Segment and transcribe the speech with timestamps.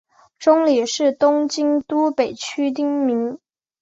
[0.39, 3.37] 中里是东京都北区的町名。